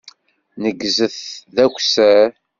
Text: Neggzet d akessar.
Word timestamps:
Neggzet 0.61 1.19
d 1.55 1.57
akessar. 1.65 2.29